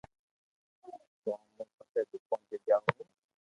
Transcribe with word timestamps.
ڪوم 1.23 1.39
مون 1.55 1.69
پسي 1.77 2.01
دوڪون 2.09 2.39
تي 2.47 2.55
جاوُ 2.65 2.85
ھون 2.93 3.07